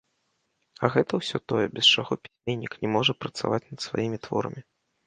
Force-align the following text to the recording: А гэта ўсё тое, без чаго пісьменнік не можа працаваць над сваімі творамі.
А 0.87 0.89
гэта 0.95 1.13
ўсё 1.19 1.37
тое, 1.53 1.65
без 1.75 1.85
чаго 1.93 2.13
пісьменнік 2.25 2.73
не 2.87 2.95
можа 2.99 3.19
працаваць 3.23 3.65
над 3.71 3.79
сваімі 3.89 4.17
творамі. 4.27 4.61